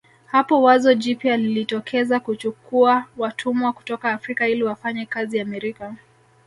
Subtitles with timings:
[0.25, 5.95] Hapo wazo jipya lilijitokeza kuchukua watumwa kutoka Afrika ili wafanye kazi Amerika